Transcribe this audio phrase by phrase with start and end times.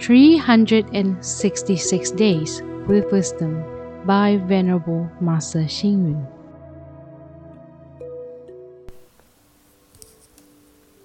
[0.00, 3.62] 366 Days with Wisdom
[4.04, 6.26] by Venerable Master Hsing Yun.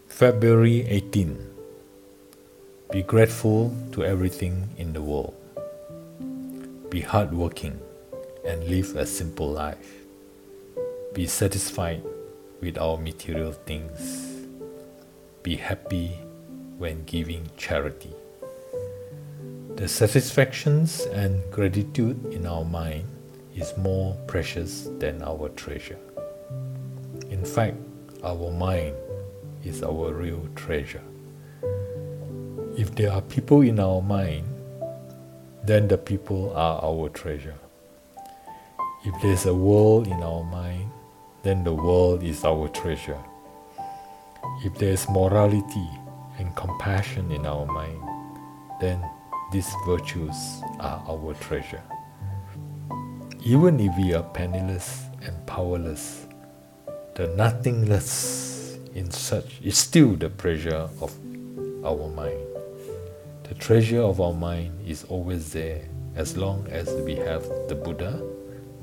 [0.07, 1.37] February 18.
[2.91, 5.35] Be grateful to everything in the world.
[6.89, 7.79] Be hardworking
[8.45, 9.95] and live a simple life.
[11.13, 12.01] Be satisfied
[12.61, 14.45] with our material things.
[15.43, 16.19] Be happy
[16.77, 18.13] when giving charity.
[19.77, 23.05] The satisfactions and gratitude in our mind
[23.55, 25.99] is more precious than our treasure.
[27.29, 27.77] In fact,
[28.23, 28.95] our mind
[29.63, 31.03] is our real treasure.
[32.75, 34.47] If there are people in our mind,
[35.63, 37.59] then the people are our treasure.
[39.05, 40.89] If there's a world in our mind,
[41.43, 43.21] then the world is our treasure.
[44.65, 45.89] If there's morality
[46.39, 48.01] and compassion in our mind,
[48.81, 49.07] then
[49.51, 50.35] these virtues
[50.79, 51.81] are our treasure.
[53.45, 56.25] Even if we are penniless and powerless,
[57.15, 61.13] the nothingness in such is still the treasure of
[61.85, 62.45] our mind.
[63.43, 65.81] The treasure of our mind is always there
[66.15, 68.21] as long as we have the Buddha,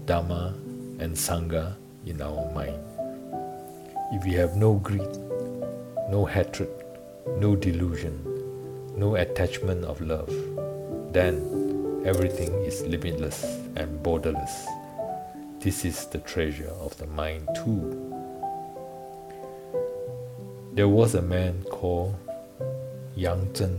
[0.06, 0.54] Dharma,
[0.98, 1.74] and Sangha
[2.06, 2.80] in our mind.
[4.12, 5.16] If we have no greed,
[6.10, 6.70] no hatred,
[7.38, 8.33] no delusion,
[8.96, 10.32] no attachment of love,
[11.12, 13.44] then everything is limitless
[13.76, 14.66] and borderless.
[15.60, 18.00] This is the treasure of the mind, too.
[20.74, 22.14] There was a man called
[23.16, 23.76] Yang Zhen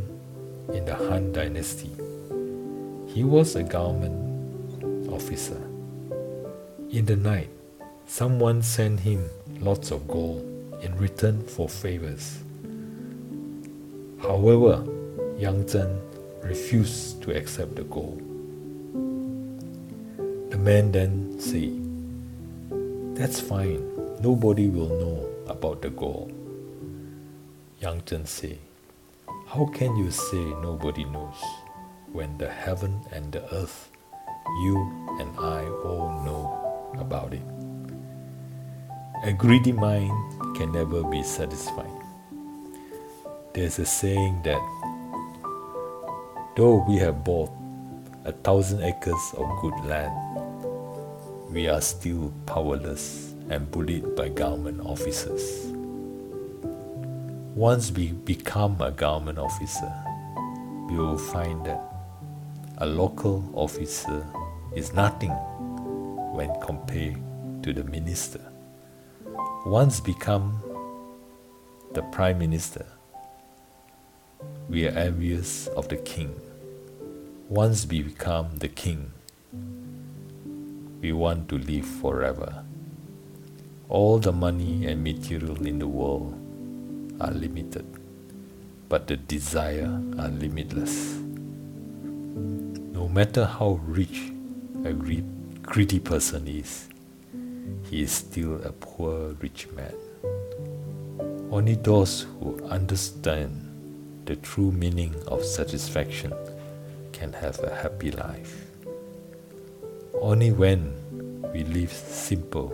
[0.73, 1.91] in the Han Dynasty.
[3.07, 5.61] He was a government officer.
[6.89, 7.49] In the night,
[8.07, 10.41] someone sent him lots of gold
[10.81, 12.39] in return for favors.
[14.21, 14.83] However,
[15.35, 15.91] Yang Zhen
[16.47, 18.23] refused to accept the gold.
[20.47, 21.75] The man then said,
[23.19, 23.83] That's fine,
[24.23, 26.31] nobody will know about the gold.
[27.83, 28.59] Yang Zhen said,
[29.51, 31.43] How can you say nobody knows
[32.15, 33.91] when the heaven and the earth,
[34.63, 34.79] you
[35.19, 36.47] and I all know
[36.95, 37.43] about it?
[39.27, 40.15] A greedy mind
[40.55, 41.91] can never be satisfied.
[43.51, 44.59] There's a saying that
[46.55, 47.51] Though we have bought
[48.23, 50.13] a thousand acres of good land,
[51.51, 55.65] we are still powerless and bullied by government officers.
[57.55, 59.91] Once we become a government officer,
[60.89, 61.81] we will find that
[62.77, 64.25] a local officer
[64.77, 65.31] is nothing
[66.31, 67.17] when compared
[67.63, 68.39] to the minister.
[69.65, 70.63] Once become
[71.91, 72.85] the prime minister,
[74.69, 76.33] we are envious of the king.
[77.49, 79.11] Once we become the king,
[81.01, 82.63] we want to live forever.
[83.89, 86.33] All the money and material in the world
[87.21, 87.85] are limited,
[88.89, 91.17] but the desire are limitless.
[92.93, 94.31] No matter how rich
[94.83, 96.89] a greedy person is,
[97.83, 99.93] he is still a poor rich man.
[101.51, 103.64] Only those who understand
[104.25, 106.33] the true meaning of satisfaction
[107.13, 108.65] can have a happy life.
[110.19, 110.93] Only when
[111.53, 112.73] we live simple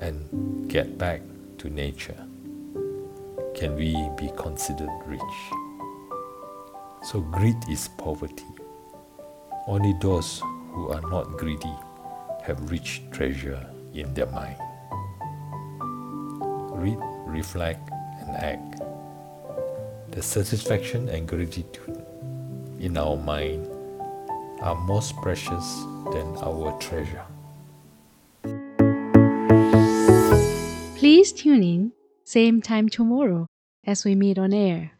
[0.00, 1.22] and get back
[1.58, 2.16] to nature
[3.54, 5.20] can we be considered rich.
[7.02, 8.44] So, greed is poverty.
[9.66, 10.42] Only those
[10.72, 11.74] who are not greedy
[12.42, 13.64] have rich treasure
[13.94, 14.56] in their mind.
[16.72, 17.90] Read, reflect,
[18.30, 18.80] and act
[20.12, 22.04] the satisfaction and gratitude
[22.78, 23.66] in our mind
[24.60, 25.82] are most precious
[26.12, 27.24] than our treasure.
[30.96, 31.92] Please tune in,
[32.24, 33.46] same time tomorrow
[33.86, 34.92] as we meet on air.